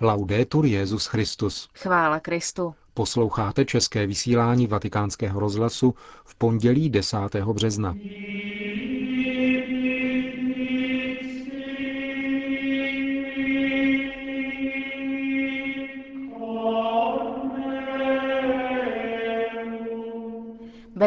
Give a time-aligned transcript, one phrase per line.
[0.00, 1.68] Laudetur Jezus Christus.
[1.74, 2.74] Chvála Kristu.
[2.94, 5.94] Posloucháte české vysílání Vatikánského rozhlasu
[6.24, 7.18] v pondělí 10.
[7.52, 7.94] března.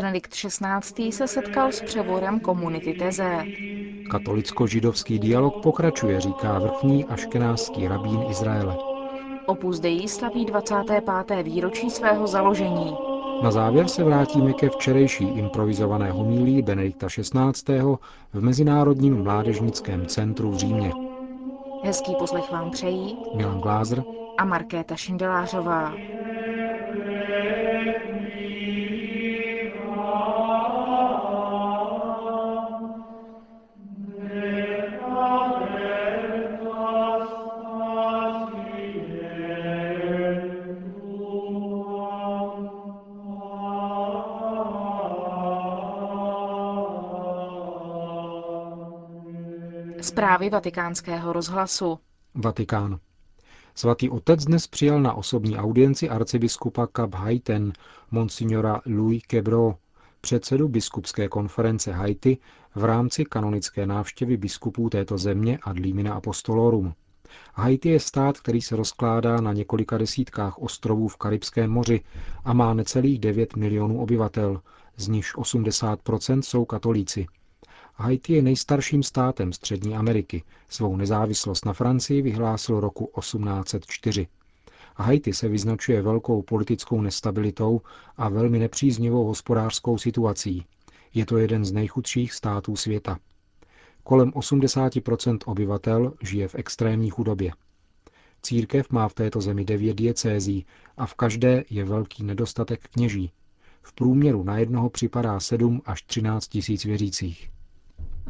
[0.02, 1.12] Benedikt XVI.
[1.12, 3.44] se setkal s převorem komunity Teze.
[4.12, 8.78] Katolicko-židovský dialog pokračuje, říká vrchní aškenáský rabín Izraele.
[9.46, 11.04] Opus Dei slaví 25.
[11.44, 12.98] výročí svého založení.
[13.44, 17.82] Na závěr se vrátíme ke včerejší improvizované homílii Benedikta XVI.
[18.34, 20.92] v Mezinárodním mládežnickém centru v Římě.
[21.84, 24.04] Hezký poslech vám přejí Milan Glázer
[24.38, 25.94] a Markéta Šindelářová.
[50.20, 52.00] Zprávy vatikánského rozhlasu.
[52.36, 53.00] Vatikán.
[53.76, 57.74] Svatý otec dnes přijal na osobní audienci arcibiskupa Kap Haiten,
[58.12, 59.76] monsignora Louis Quebro,
[60.22, 62.38] předsedu biskupské konference Haiti
[62.76, 66.94] v rámci kanonické návštěvy biskupů této země ad limina apostolorum.
[67.54, 72.02] Haiti je stát, který se rozkládá na několika desítkách ostrovů v Karibském moři
[72.44, 74.62] a má necelých 9 milionů obyvatel,
[74.98, 77.26] z nichž 80% jsou katolíci–
[78.02, 80.44] Haiti je nejstarším státem Střední Ameriky.
[80.70, 84.28] Svou nezávislost na Francii vyhlásil roku 1804.
[84.96, 87.82] Haiti se vyznačuje velkou politickou nestabilitou
[88.18, 90.66] a velmi nepříznivou hospodářskou situací.
[91.14, 93.20] Je to jeden z nejchudších států světa.
[94.04, 97.52] Kolem 80% obyvatel žije v extrémní chudobě.
[98.42, 100.66] Církev má v této zemi devět diecézí
[100.98, 103.32] a v každé je velký nedostatek kněží.
[103.82, 107.50] V průměru na jednoho připadá 7 až 13 tisíc věřících.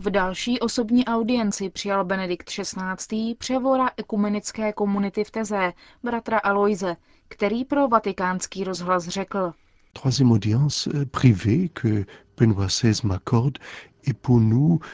[0.02, 3.36] V další osobní audienci přijal Benedikt XVI.
[3.38, 5.74] převora ekumenické komunity v Teze,
[6.04, 6.96] bratra Aloise,
[7.28, 9.54] který pro vatikánský rozhlas řekl.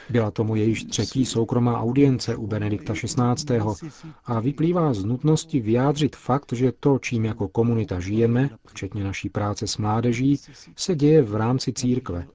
[0.10, 3.60] Byla tomu jejíž třetí soukromá audience u Benedikta XVI.
[4.26, 9.68] a vyplývá z nutnosti vyjádřit fakt, že to, čím jako komunita žijeme, včetně naší práce
[9.68, 10.40] s mládeží,
[10.76, 12.28] se děje v rámci církve,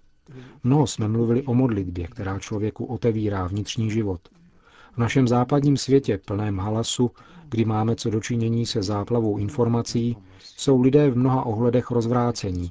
[0.64, 4.20] Mnoho jsme mluvili o modlitbě, která člověku otevírá vnitřní život.
[4.94, 7.10] V našem západním světě, plném halasu,
[7.48, 12.70] kdy máme co dočinění se záplavou informací, jsou lidé v mnoha ohledech rozvrácení.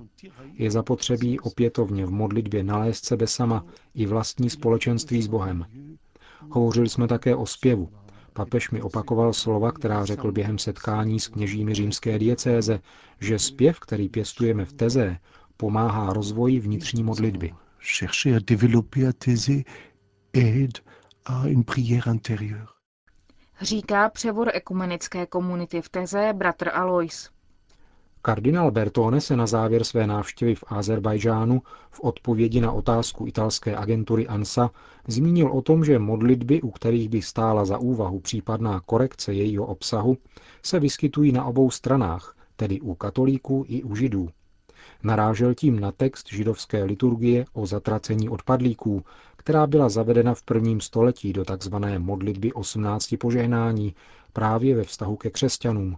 [0.53, 3.65] Je zapotřebí opětovně v modlitbě nalézt sebe sama
[3.95, 5.65] i vlastní společenství s Bohem.
[6.49, 7.89] Hovořili jsme také o zpěvu.
[8.33, 12.79] Papež mi opakoval slova, která řekl během setkání s kněžími římské diecéze,
[13.19, 15.17] že zpěv, který pěstujeme v Teze,
[15.59, 17.53] pomáhá rozvoji vnitřní modlitby.
[23.61, 27.29] Říká převor ekumenické komunity v Teze bratr Alois.
[28.21, 31.61] Kardinál Bertone se na závěr své návštěvy v Azerbajžánu
[31.91, 34.71] v odpovědi na otázku italské agentury ANSA
[35.07, 40.17] zmínil o tom, že modlitby, u kterých by stála za úvahu případná korekce jejího obsahu,
[40.63, 44.29] se vyskytují na obou stranách, tedy u katolíků i u židů.
[45.03, 49.03] Narážel tím na text židovské liturgie o zatracení odpadlíků,
[49.35, 51.75] která byla zavedena v prvním století do tzv.
[51.97, 53.95] modlitby 18 požehnání
[54.33, 55.97] právě ve vztahu ke křesťanům.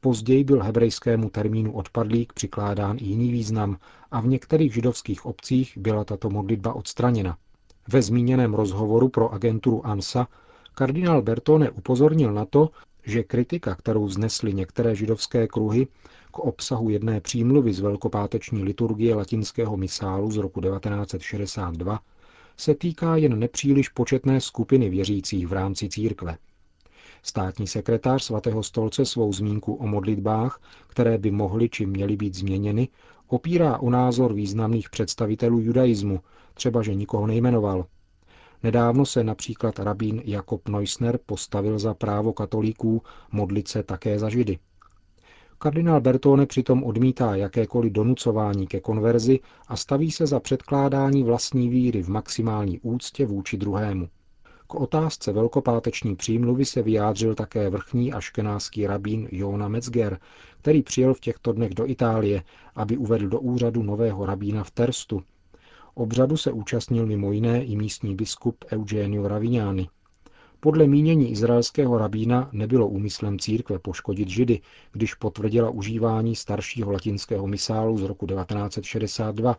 [0.00, 3.76] Později byl hebrejskému termínu odpadlík přikládán i jiný význam
[4.10, 7.36] a v některých židovských obcích byla tato modlitba odstraněna.
[7.88, 10.28] Ve zmíněném rozhovoru pro agenturu ANSA
[10.74, 12.70] kardinál Bertone upozornil na to,
[13.06, 15.86] že kritika, kterou znesly některé židovské kruhy
[16.30, 22.00] k obsahu jedné přímluvy z velkopáteční liturgie latinského misálu z roku 1962,
[22.56, 26.36] se týká jen nepříliš početné skupiny věřících v rámci církve.
[27.22, 32.88] Státní sekretář svatého stolce svou zmínku o modlitbách, které by mohly či měly být změněny,
[33.28, 36.20] opírá o názor významných představitelů judaismu,
[36.54, 37.86] třeba že nikoho nejmenoval,
[38.64, 43.02] Nedávno se například rabín Jakob Neusner postavil za právo katolíků
[43.32, 44.58] modlit se také za židy.
[45.58, 52.02] Kardinál Bertone přitom odmítá jakékoliv donucování ke konverzi a staví se za předkládání vlastní víry
[52.02, 54.08] v maximální úctě vůči druhému.
[54.66, 60.18] K otázce velkopáteční přímluvy se vyjádřil také vrchní aškenáský rabín Jona Metzger,
[60.60, 62.42] který přijel v těchto dnech do Itálie,
[62.74, 65.22] aby uvedl do úřadu nového rabína v Terstu,
[65.96, 69.88] Obřadu se účastnil mimo jiné i místní biskup Eugenio Ravignani.
[70.60, 74.60] Podle mínění izraelského rabína nebylo úmyslem církve poškodit židy,
[74.92, 79.56] když potvrdila užívání staršího latinského misálu z roku 1962,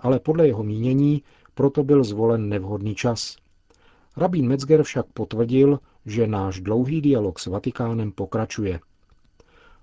[0.00, 1.22] ale podle jeho mínění
[1.54, 3.36] proto byl zvolen nevhodný čas.
[4.16, 8.80] Rabín Metzger však potvrdil, že náš dlouhý dialog s Vatikánem pokračuje.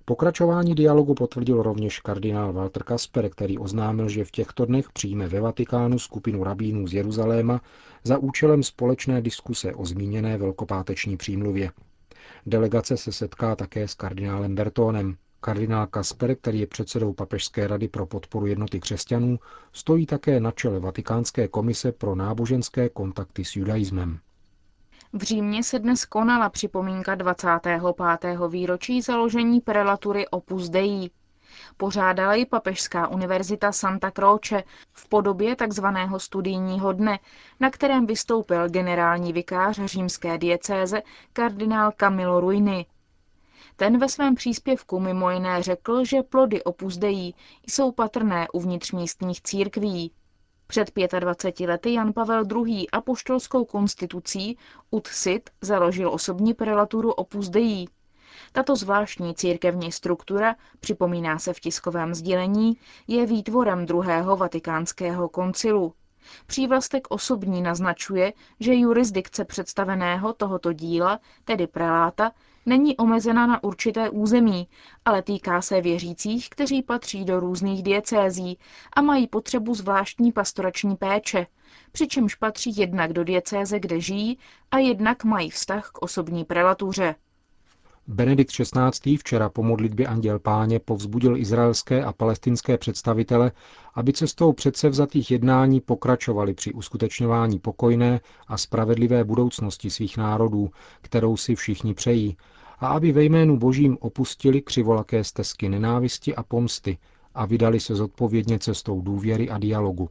[0.05, 5.39] Pokračování dialogu potvrdil rovněž kardinál Walter Kasper, který oznámil, že v těchto dnech přijme ve
[5.41, 7.61] Vatikánu skupinu rabínů z Jeruzaléma
[8.03, 11.71] za účelem společné diskuse o zmíněné velkopáteční přímluvě.
[12.45, 15.17] Delegace se setká také s kardinálem Bertónem.
[15.39, 19.39] Kardinál Kasper, který je předsedou Papežské rady pro podporu jednoty křesťanů,
[19.73, 24.19] stojí také na čele Vatikánské komise pro náboženské kontakty s judaismem.
[25.15, 27.81] V Římě se dnes konala připomínka 25.
[28.49, 31.09] výročí založení prelatury Opus Dei.
[31.77, 35.85] Pořádala ji Papežská univerzita Santa Croce v podobě tzv.
[36.17, 37.19] studijního dne,
[37.59, 41.01] na kterém vystoupil generální vikář římské diecéze
[41.33, 42.85] kardinál Camilo Ruini.
[43.75, 47.33] Ten ve svém příspěvku mimo jiné řekl, že plody Opus Dei
[47.67, 50.11] jsou patrné uvnitř místních církví.
[50.67, 52.89] Před 25 lety Jan Pavel II.
[52.89, 54.57] apoštolskou konstitucí
[54.91, 57.85] Ut Sit založil osobní prelaturu Opus Dei.
[58.51, 62.77] Tato zvláštní církevní struktura, připomíná se v tiskovém sdělení,
[63.07, 65.93] je výtvorem druhého vatikánského koncilu.
[66.47, 72.31] Přívlastek osobní naznačuje, že jurisdikce představeného tohoto díla, tedy preláta,
[72.65, 74.67] není omezena na určité území,
[75.05, 78.59] ale týká se věřících, kteří patří do různých diecézí
[78.93, 81.47] a mají potřebu zvláštní pastorační péče,
[81.91, 84.39] přičemž patří jednak do diecéze, kde žijí,
[84.71, 87.15] a jednak mají vztah k osobní prelatuře.
[88.07, 89.17] Benedikt XVI.
[89.17, 93.51] včera po modlitbě Anděl Páně povzbudil izraelské a palestinské představitele,
[93.95, 100.71] aby cestou předsevzatých jednání pokračovali při uskutečňování pokojné a spravedlivé budoucnosti svých národů,
[101.01, 102.37] kterou si všichni přejí,
[102.79, 106.97] a aby ve jménu Božím opustili křivolaké stezky nenávisti a pomsty
[107.35, 110.09] a vydali se zodpovědně cestou důvěry a dialogu.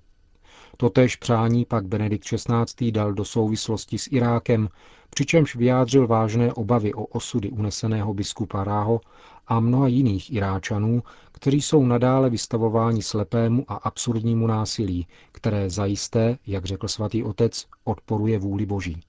[0.77, 2.93] Totež přání pak Benedikt XVI.
[2.93, 4.69] dal do souvislosti s Irákem,
[5.11, 9.01] přičemž vyjádřil vážné obavy o osudy uneseného biskupa Ráho
[9.47, 11.03] a mnoha jiných Iráčanů,
[11.33, 18.39] kteří jsou nadále vystavováni slepému a absurdnímu násilí, které zajisté, jak řekl svatý otec, odporuje
[18.39, 19.01] vůli Boží.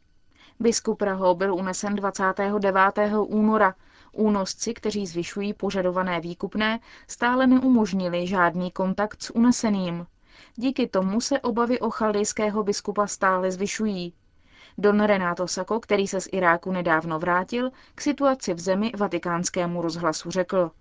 [0.59, 2.79] Biskup Raho byl unesen 29.
[3.27, 3.75] února.
[4.13, 10.05] Únosci, kteří zvyšují požadované výkupné, stále neumožnili žádný kontakt s uneseným.
[10.55, 14.13] Díky tomu se obavy o chaldejského biskupa stále zvyšují.
[14.77, 20.31] Don Renato Sako, který se z Iráku nedávno vrátil, k situaci v zemi vatikánskému rozhlasu
[20.31, 20.71] řekl.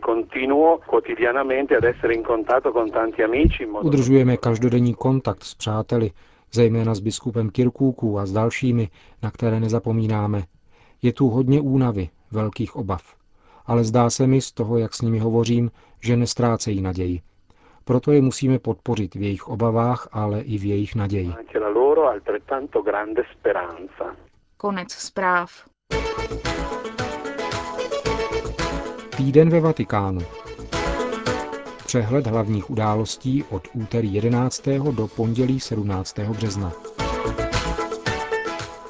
[3.82, 6.10] Udržujeme každodenní kontakt s přáteli,
[6.52, 8.88] zejména s biskupem Kirkůků a s dalšími,
[9.22, 10.42] na které nezapomínáme.
[11.02, 13.14] Je tu hodně únavy, velkých obav.
[13.66, 15.70] Ale zdá se mi z toho, jak s nimi hovořím,
[16.00, 17.20] že nestrácejí naději.
[17.84, 21.32] Proto je musíme podpořit v jejich obavách, ale i v jejich naději.
[24.56, 25.50] Konec zpráv.
[29.16, 30.20] Týden ve Vatikánu.
[31.86, 34.68] Přehled hlavních událostí od úterý 11.
[34.68, 36.18] do pondělí 17.
[36.18, 36.72] března.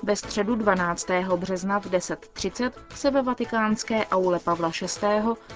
[0.04, 1.06] Ve středu 12.
[1.36, 4.68] března v 10.30 se ve vatikánské aule Pavla
[5.02, 5.08] VI.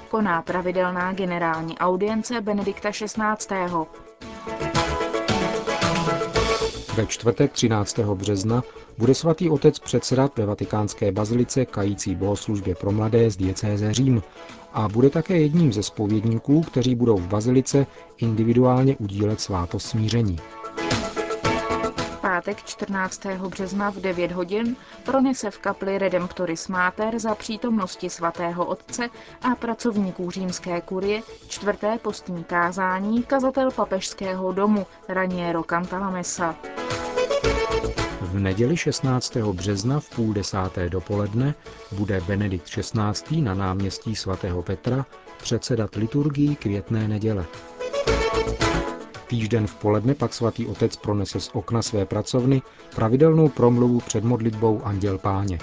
[0.09, 3.57] koná pravidelná generální audience Benedikta XVI.
[6.97, 7.99] Ve čtvrtek 13.
[7.99, 8.63] března
[8.99, 14.23] bude svatý otec předsedat ve vatikánské bazilice kající bohoslužbě pro mladé z diecéze Řím
[14.73, 17.87] a bude také jedním ze spovědníků, kteří budou v bazilice
[18.19, 20.39] individuálně udílet svátost smíření
[22.37, 23.27] pátek 14.
[23.49, 29.09] března v 9 hodin pronese v kapli Redemptoris Mater za přítomnosti svatého otce
[29.43, 36.55] a pracovníků římské kurie čtvrté postní kázání kazatel papežského domu Raniero Cantalamessa.
[38.21, 39.37] V neděli 16.
[39.37, 41.55] března v půl desáté dopoledne
[41.93, 43.41] bude Benedikt XVI.
[43.41, 45.07] na náměstí svatého Petra
[45.39, 47.47] předsedat liturgii květné neděle.
[49.27, 52.63] Týžden v poledne pak svatý otec pronese z okna své pracovny
[52.95, 55.59] pravidelnou promluvu před modlitbou Anděl Páně.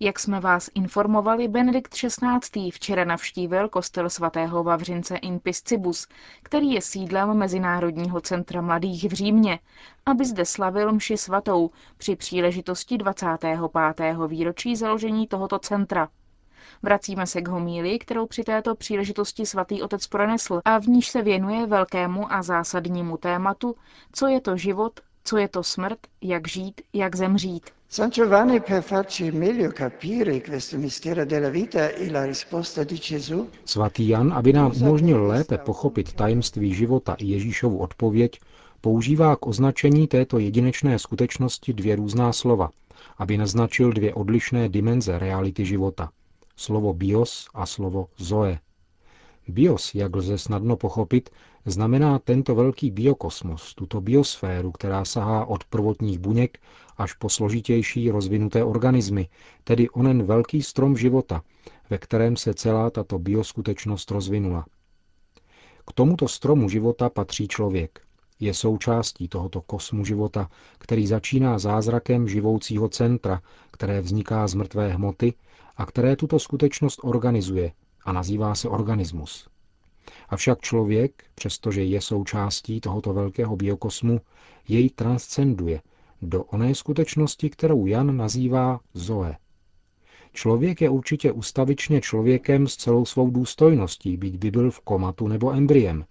[0.00, 2.70] Jak jsme vás informovali, Benedikt XVI.
[2.70, 6.06] včera navštívil kostel svatého Vavřince in Piscibus,
[6.42, 9.58] který je sídlem Mezinárodního centra mladých v Římě,
[10.06, 13.58] aby zde slavil mši svatou při příležitosti 25.
[14.28, 16.08] výročí založení tohoto centra.
[16.82, 21.22] Vracíme se k homílii, kterou při této příležitosti svatý otec pronesl a v níž se
[21.22, 23.74] věnuje velkému a zásadnímu tématu,
[24.12, 27.70] co je to život, co je to smrt, jak žít, jak zemřít.
[27.88, 33.48] San Giovanni per farci meglio capire questo mistero della vita e la risposta di Gesù
[33.64, 38.40] Svatý Jan, aby nám umožnil lépe pochopit tajemství života i Ježíšovu odpověď,
[38.80, 42.70] používá k označení této jedinečné skutečnosti dvě různá slova,
[43.18, 46.10] aby naznačil dvě odlišné dimenze reality života.
[46.56, 48.58] Slovo bios a slovo zoe.
[49.48, 51.30] Bios, jak lze snadno pochopit,
[51.64, 56.58] znamená tento velký biokosmos, tuto biosféru, která sahá od prvotních buněk
[56.96, 59.28] až po složitější rozvinuté organismy,
[59.64, 61.42] tedy onen velký strom života,
[61.90, 64.66] ve kterém se celá tato bioskutečnost rozvinula.
[65.86, 68.00] K tomuto stromu života patří člověk.
[68.40, 75.34] Je součástí tohoto kosmu života, který začíná zázrakem živoucího centra, které vzniká z mrtvé hmoty
[75.76, 77.72] a které tuto skutečnost organizuje
[78.04, 79.48] a nazývá se organismus.
[80.28, 84.20] Avšak člověk, přestože je součástí tohoto velkého biokosmu,
[84.68, 85.80] jej transcenduje
[86.22, 89.36] do oné skutečnosti, kterou Jan nazývá Zoe.
[90.32, 95.52] Člověk je určitě ustavičně člověkem s celou svou důstojností, byť by byl v komatu nebo
[95.52, 96.04] embryem.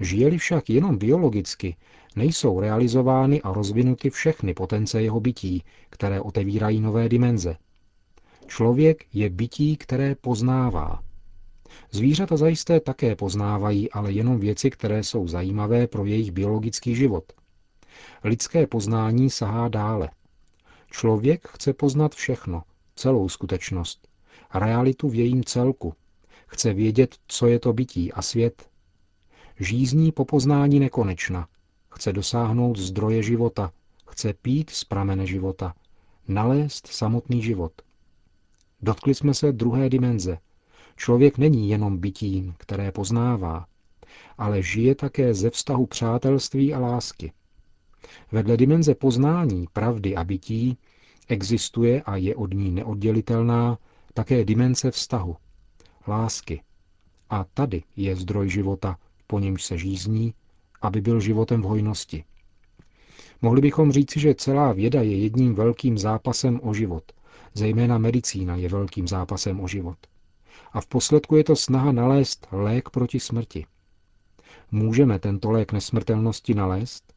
[0.00, 1.76] Žije-li však jenom biologicky,
[2.16, 7.56] nejsou realizovány a rozvinuty všechny potence jeho bytí, které otevírají nové dimenze.
[8.56, 11.02] Člověk je bytí, které poznává.
[11.90, 17.32] Zvířata zajisté také poznávají, ale jenom věci, které jsou zajímavé pro jejich biologický život.
[18.24, 20.10] Lidské poznání sahá dále.
[20.90, 22.62] Člověk chce poznat všechno,
[22.96, 24.08] celou skutečnost,
[24.54, 25.94] realitu v jejím celku.
[26.46, 28.68] Chce vědět, co je to bytí a svět.
[29.60, 31.48] Žízní po poznání nekonečna.
[31.90, 33.72] Chce dosáhnout zdroje života.
[34.06, 35.74] Chce pít z pramene života.
[36.28, 37.72] Nalézt samotný život.
[38.82, 40.38] Dotkli jsme se druhé dimenze.
[40.96, 43.66] Člověk není jenom bytím, které poznává,
[44.38, 47.32] ale žije také ze vztahu přátelství a lásky.
[48.32, 50.78] Vedle dimenze poznání, pravdy a bytí
[51.28, 53.78] existuje a je od ní neoddělitelná
[54.14, 55.36] také dimenze vztahu,
[56.08, 56.62] lásky.
[57.30, 58.96] A tady je zdroj života,
[59.26, 60.34] po němž se žízní,
[60.82, 62.24] aby byl životem v hojnosti.
[63.42, 67.12] Mohli bychom říci, že celá věda je jedním velkým zápasem o život.
[67.54, 69.98] Zejména medicína je velkým zápasem o život.
[70.72, 73.66] A v posledku je to snaha nalézt lék proti smrti.
[74.70, 77.12] Můžeme tento lék nesmrtelnosti nalézt?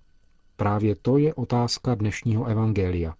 [0.56, 3.16] Právě to je otázka dnešního evangelia.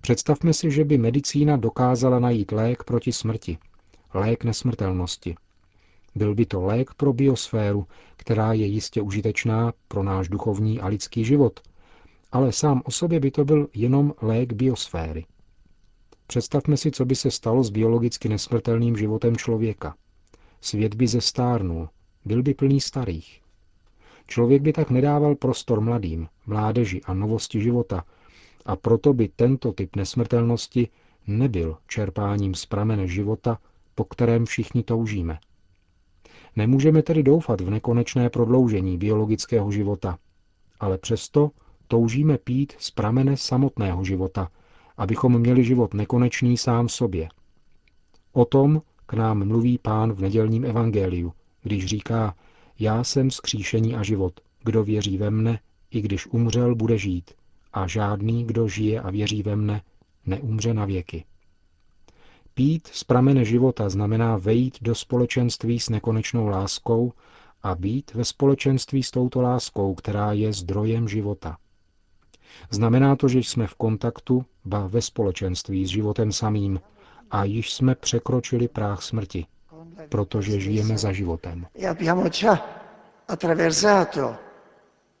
[0.00, 3.58] Představme si, že by medicína dokázala najít lék proti smrti,
[4.14, 5.34] lék nesmrtelnosti.
[6.14, 11.24] Byl by to lék pro biosféru, která je jistě užitečná pro náš duchovní a lidský
[11.24, 11.60] život,
[12.32, 15.24] ale sám o sobě by to byl jenom lék biosféry.
[16.26, 19.94] Představme si, co by se stalo s biologicky nesmrtelným životem člověka.
[20.60, 21.88] Svět by zestárnul,
[22.24, 23.40] byl by plný starých.
[24.26, 28.04] Člověk by tak nedával prostor mladým, mládeži a novosti života,
[28.66, 30.88] a proto by tento typ nesmrtelnosti
[31.26, 33.58] nebyl čerpáním z pramene života,
[33.94, 35.38] po kterém všichni toužíme.
[36.56, 40.18] Nemůžeme tedy doufat v nekonečné prodloužení biologického života,
[40.80, 41.50] ale přesto
[41.88, 44.50] toužíme pít z pramene samotného života,
[44.96, 47.28] abychom měli život nekonečný sám sobě.
[48.32, 51.32] O tom k nám mluví pán v nedělním evangeliu,
[51.62, 52.34] když říká,
[52.78, 55.60] já jsem skříšení a život, kdo věří ve mne,
[55.90, 57.30] i když umřel, bude žít,
[57.72, 59.82] a žádný, kdo žije a věří ve mne,
[60.26, 61.24] neumře na věky.
[62.54, 67.12] Pít z pramene života znamená vejít do společenství s nekonečnou láskou
[67.62, 71.56] a být ve společenství s touto láskou, která je zdrojem života.
[72.70, 76.80] Znamená to, že jsme v kontaktu, ba ve společenství s životem samým
[77.30, 79.46] a již jsme překročili práh smrti,
[80.08, 81.66] protože žijeme za životem.
[81.78, 81.94] E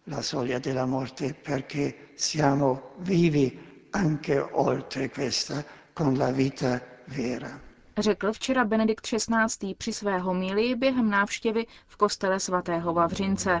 [0.06, 3.58] la soglia della morte perché siamo vivi
[3.90, 5.64] anche oltre questa
[5.94, 7.60] con la vita vera.
[7.98, 9.74] Řekl včera Benedikt XVI.
[9.74, 13.60] při své homílii během návštěvy v kostele svatého Vavřince.